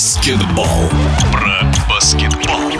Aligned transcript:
баскетбол. 0.00 0.64
Про 1.30 1.70
баскетбол. 1.86 2.70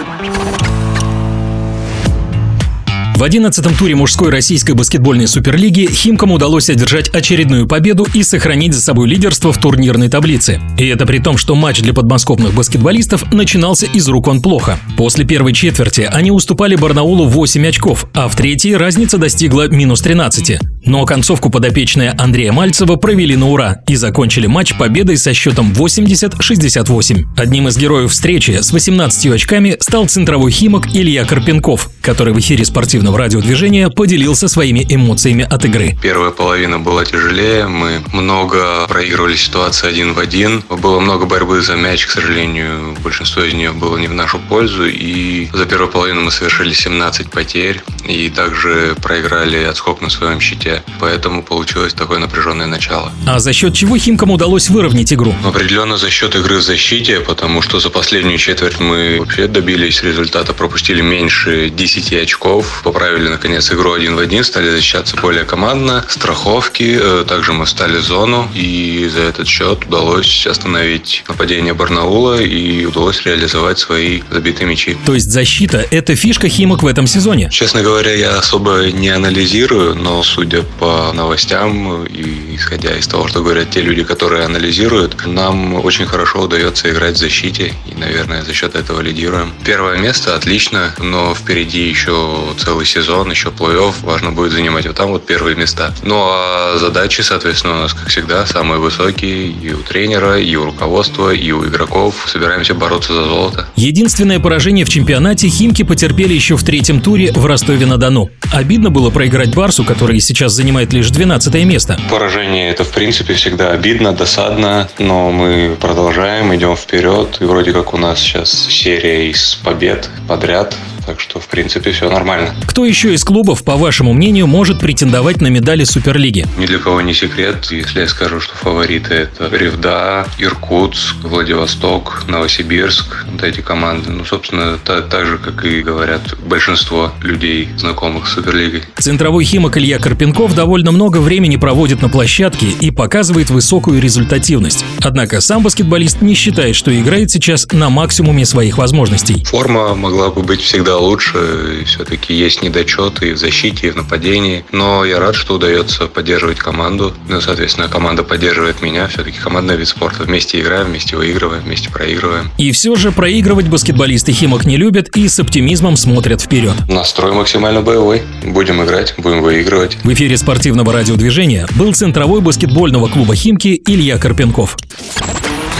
В 3.21 3.23
11-м 3.23 3.75
туре 3.75 3.93
мужской 3.93 4.31
российской 4.31 4.71
баскетбольной 4.71 5.27
суперлиги 5.27 5.85
Химкам 5.85 6.31
удалось 6.31 6.71
одержать 6.71 7.09
очередную 7.09 7.67
победу 7.67 8.07
и 8.15 8.23
сохранить 8.23 8.73
за 8.73 8.81
собой 8.81 9.07
лидерство 9.07 9.53
в 9.53 9.59
турнирной 9.59 10.09
таблице. 10.09 10.59
И 10.79 10.87
это 10.87 11.05
при 11.05 11.19
том, 11.19 11.37
что 11.37 11.53
матч 11.53 11.81
для 11.81 11.93
подмосковных 11.93 12.55
баскетболистов 12.55 13.31
начинался 13.31 13.85
из 13.85 14.07
рук 14.07 14.27
он 14.27 14.41
плохо. 14.41 14.79
После 14.97 15.23
первой 15.23 15.53
четверти 15.53 16.09
они 16.11 16.31
уступали 16.31 16.75
Барнаулу 16.75 17.27
8 17.27 17.67
очков, 17.67 18.07
а 18.15 18.27
в 18.27 18.35
третьей 18.35 18.75
разница 18.75 19.19
достигла 19.19 19.67
минус 19.67 20.01
13. 20.01 20.57
Но 20.83 21.05
концовку 21.05 21.49
подопечные 21.49 22.11
Андрея 22.17 22.51
Мальцева 22.51 22.95
провели 22.95 23.35
на 23.35 23.49
ура 23.49 23.81
и 23.87 23.95
закончили 23.95 24.47
матч 24.47 24.75
победой 24.77 25.17
со 25.17 25.33
счетом 25.33 25.73
80-68. 25.73 27.23
Одним 27.37 27.67
из 27.67 27.77
героев 27.77 28.11
встречи 28.11 28.61
с 28.61 28.71
18 28.71 29.27
очками 29.27 29.77
стал 29.79 30.07
центровой 30.07 30.51
химок 30.51 30.87
Илья 30.87 31.23
Карпенков, 31.25 31.89
который 32.01 32.33
в 32.33 32.39
эфире 32.39 32.65
спортивного 32.65 33.17
радиодвижения 33.17 33.89
поделился 33.89 34.47
своими 34.47 34.85
эмоциями 34.89 35.47
от 35.49 35.65
игры. 35.65 35.95
Первая 36.01 36.31
половина 36.31 36.79
была 36.79 37.05
тяжелее, 37.05 37.67
мы 37.67 38.01
много 38.11 38.87
проигрывали 38.87 39.35
ситуации 39.35 39.87
один 39.87 40.13
в 40.13 40.19
один. 40.19 40.63
Было 40.69 40.99
много 40.99 41.25
борьбы 41.25 41.61
за 41.61 41.75
мяч, 41.75 42.05
к 42.07 42.11
сожалению, 42.11 42.97
большинство 43.03 43.43
из 43.43 43.53
нее 43.53 43.71
было 43.71 43.97
не 43.97 44.07
в 44.07 44.13
нашу 44.13 44.39
пользу. 44.39 44.85
И 44.87 45.47
за 45.53 45.65
первую 45.65 45.91
половину 45.91 46.21
мы 46.21 46.31
совершили 46.31 46.73
17 46.73 47.29
потерь 47.29 47.81
и 48.07 48.29
также 48.29 48.95
проиграли 49.01 49.63
отскок 49.63 50.01
на 50.01 50.09
своем 50.09 50.39
щите. 50.71 50.83
Поэтому 50.99 51.43
получилось 51.43 51.93
такое 51.93 52.19
напряженное 52.19 52.67
начало. 52.67 53.11
А 53.25 53.39
за 53.39 53.53
счет 53.53 53.73
чего 53.73 53.97
Химкам 53.97 54.31
удалось 54.31 54.69
выровнять 54.69 55.13
игру? 55.13 55.35
Определенно 55.43 55.97
за 55.97 56.09
счет 56.09 56.35
игры 56.35 56.57
в 56.57 56.61
защите, 56.61 57.19
потому 57.19 57.61
что 57.61 57.79
за 57.79 57.89
последнюю 57.89 58.37
четверть 58.37 58.79
мы 58.79 59.17
вообще 59.19 59.47
добились 59.47 60.03
результата, 60.03 60.53
пропустили 60.53 61.01
меньше 61.01 61.69
10 61.69 62.13
очков, 62.13 62.81
поправили 62.83 63.29
наконец 63.29 63.71
игру 63.71 63.93
один 63.93 64.15
в 64.15 64.19
один, 64.19 64.43
стали 64.43 64.69
защищаться 64.69 65.15
более 65.17 65.43
командно, 65.43 66.03
страховки, 66.07 66.99
э, 67.01 67.25
также 67.27 67.53
мы 67.53 67.65
встали 67.65 67.97
в 67.97 68.03
зону, 68.03 68.49
и 68.55 69.09
за 69.13 69.21
этот 69.21 69.47
счет 69.47 69.85
удалось 69.85 70.47
остановить 70.47 71.23
нападение 71.27 71.73
Барнаула 71.73 72.41
и 72.41 72.85
удалось 72.85 73.25
реализовать 73.25 73.79
свои 73.79 74.21
забитые 74.29 74.67
мячи. 74.67 74.97
То 75.05 75.13
есть 75.13 75.31
защита– 75.31 75.85
это 75.91 76.15
фишка 76.15 76.47
Химок 76.47 76.83
в 76.83 76.87
этом 76.87 77.07
сезоне? 77.07 77.49
Честно 77.51 77.81
говоря, 77.81 78.13
я 78.13 78.37
особо 78.37 78.91
не 78.91 79.09
анализирую, 79.09 79.95
но 79.95 80.21
судя 80.23 80.60
по 80.79 81.11
новостям 81.13 82.05
и 82.05 82.55
исходя 82.55 82.95
из 82.97 83.07
того, 83.07 83.27
что 83.27 83.41
говорят 83.41 83.71
те 83.71 83.81
люди, 83.81 84.03
которые 84.03 84.45
анализируют, 84.45 85.25
нам 85.25 85.75
очень 85.75 86.05
хорошо 86.05 86.41
удается 86.41 86.89
играть 86.89 87.15
в 87.15 87.19
защите, 87.19 87.73
и, 87.85 87.97
наверное, 87.97 88.43
за 88.43 88.53
счет 88.53 88.75
этого 88.75 89.01
лидируем. 89.01 89.51
Первое 89.65 89.97
место 89.97 90.35
отлично, 90.35 90.93
но 90.99 91.33
впереди 91.33 91.87
еще 91.87 92.53
целый 92.57 92.85
сезон, 92.85 93.31
еще 93.31 93.49
плей-офф, 93.49 93.95
важно 94.03 94.31
будет 94.31 94.51
занимать 94.51 94.85
вот 94.85 94.95
там 94.95 95.09
вот 95.11 95.25
первые 95.25 95.55
места. 95.55 95.93
Ну 96.03 96.19
а 96.21 96.77
задачи, 96.79 97.21
соответственно, 97.21 97.73
у 97.75 97.81
нас, 97.81 97.93
как 97.93 98.09
всегда, 98.09 98.45
самые 98.45 98.79
высокие 98.79 99.47
и 99.47 99.73
у 99.73 99.77
тренера, 99.77 100.39
и 100.39 100.55
у 100.55 100.65
руководства, 100.65 101.31
и 101.31 101.51
у 101.51 101.65
игроков. 101.65 102.15
Собираемся 102.27 102.73
бороться 102.73 103.13
за 103.13 103.23
золото. 103.25 103.67
Единственное 103.75 104.39
поражение 104.39 104.85
в 104.85 104.89
чемпионате 104.89 105.47
Химки 105.47 105.83
потерпели 105.83 106.33
еще 106.33 106.55
в 106.55 106.63
третьем 106.63 107.01
туре 107.01 107.31
в 107.31 107.45
Ростове-на-Дону. 107.45 108.29
Обидно 108.53 108.89
было 108.89 109.09
проиграть 109.09 109.53
Барсу, 109.55 109.83
который 109.83 110.19
сейчас 110.19 110.50
занимает 110.51 110.93
лишь 110.93 111.09
12 111.09 111.53
место. 111.65 111.99
Поражение 112.09 112.69
это, 112.69 112.83
в 112.83 112.91
принципе, 112.91 113.33
всегда 113.33 113.71
обидно, 113.71 114.13
досадно, 114.13 114.89
но 114.99 115.31
мы 115.31 115.75
продолжаем, 115.79 116.53
идем 116.55 116.75
вперед. 116.75 117.37
И 117.39 117.43
вроде 117.43 117.71
как 117.71 117.93
у 117.93 117.97
нас 117.97 118.19
сейчас 118.19 118.67
серия 118.69 119.29
из 119.29 119.55
побед 119.55 120.09
подряд 120.27 120.75
так 121.05 121.19
что, 121.19 121.39
в 121.39 121.47
принципе, 121.47 121.91
все 121.91 122.09
нормально. 122.09 122.53
Кто 122.67 122.85
еще 122.85 123.13
из 123.13 123.23
клубов, 123.23 123.63
по 123.63 123.75
вашему 123.75 124.13
мнению, 124.13 124.47
может 124.47 124.79
претендовать 124.79 125.41
на 125.41 125.47
медали 125.47 125.83
Суперлиги? 125.83 126.45
Ни 126.57 126.65
для 126.65 126.79
кого 126.79 127.01
не 127.01 127.13
секрет, 127.13 127.67
если 127.71 128.01
я 128.01 128.07
скажу, 128.07 128.39
что 128.39 128.55
фавориты 128.55 129.13
это 129.13 129.49
Ревда, 129.55 130.25
Иркутск, 130.37 131.15
Владивосток, 131.23 132.25
Новосибирск, 132.27 133.25
вот 133.31 133.43
эти 133.43 133.61
команды. 133.61 134.11
Ну, 134.11 134.25
собственно, 134.25 134.77
так, 134.83 135.09
так 135.09 135.25
же, 135.25 135.37
как 135.37 135.65
и 135.65 135.81
говорят 135.81 136.21
большинство 136.39 137.11
людей, 137.21 137.69
знакомых 137.77 138.27
с 138.27 138.33
Суперлигой. 138.33 138.83
Центровой 138.97 139.43
химок 139.43 139.77
Илья 139.77 139.99
Карпенков 139.99 140.55
довольно 140.55 140.91
много 140.91 141.17
времени 141.17 141.57
проводит 141.57 142.01
на 142.01 142.09
площадке 142.09 142.67
и 142.67 142.91
показывает 142.91 143.49
высокую 143.49 144.01
результативность. 144.01 144.85
Однако 145.03 145.41
сам 145.41 145.63
баскетболист 145.63 146.21
не 146.21 146.33
считает, 146.33 146.75
что 146.75 146.97
играет 146.97 147.31
сейчас 147.31 147.67
на 147.71 147.89
максимуме 147.89 148.45
своих 148.45 148.77
возможностей. 148.77 149.43
Форма 149.45 149.95
могла 149.95 150.29
бы 150.29 150.41
быть 150.41 150.61
всегда 150.61 150.97
лучше. 151.01 151.83
Все-таки 151.85 152.33
есть 152.33 152.61
недочеты 152.61 153.29
и 153.29 153.33
в 153.33 153.37
защите, 153.37 153.87
и 153.87 153.89
в 153.91 153.95
нападении. 153.95 154.65
Но 154.71 155.05
я 155.05 155.19
рад, 155.19 155.35
что 155.35 155.55
удается 155.55 156.07
поддерживать 156.07 156.59
команду. 156.59 157.13
Ну, 157.27 157.41
соответственно, 157.41 157.87
команда 157.87 158.23
поддерживает 158.23 158.81
меня. 158.81 159.07
Все-таки 159.07 159.39
командный 159.39 159.77
вид 159.77 159.87
спорта. 159.87 160.23
Вместе 160.23 160.59
играем, 160.59 160.87
вместе 160.87 161.15
выигрываем, 161.15 161.63
вместе 161.63 161.89
проигрываем. 161.89 162.51
И 162.57 162.71
все 162.71 162.95
же 162.95 163.11
проигрывать 163.11 163.67
баскетболисты 163.67 164.31
Химок 164.31 164.65
не 164.65 164.77
любят 164.77 165.15
и 165.15 165.27
с 165.27 165.39
оптимизмом 165.39 165.97
смотрят 165.97 166.41
вперед. 166.41 166.75
Настрой 166.87 167.33
максимально 167.33 167.81
боевой. 167.81 168.21
Будем 168.43 168.83
играть, 168.83 169.13
будем 169.17 169.41
выигрывать. 169.41 169.97
В 170.03 170.13
эфире 170.13 170.37
спортивного 170.37 170.93
радиодвижения 170.93 171.67
был 171.75 171.93
центровой 171.93 172.41
баскетбольного 172.41 173.07
клуба 173.07 173.35
Химки 173.35 173.81
Илья 173.87 174.17
Карпенков. 174.17 174.77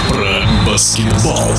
Про 0.10 0.44
баскетбол. 0.66 1.52